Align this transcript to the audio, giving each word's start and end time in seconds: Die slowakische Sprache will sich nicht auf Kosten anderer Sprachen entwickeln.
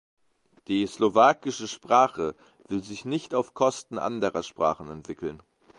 Die 0.67 0.87
slowakische 0.87 1.67
Sprache 1.67 2.33
will 2.67 2.83
sich 2.83 3.05
nicht 3.05 3.35
auf 3.35 3.53
Kosten 3.53 3.99
anderer 3.99 4.41
Sprachen 4.41 4.89
entwickeln. 4.89 5.43